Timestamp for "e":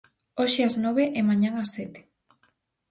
1.19-1.21